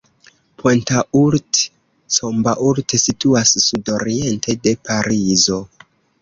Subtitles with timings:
[0.61, 5.61] Pontault-Combault situas sudoriente de Parizo.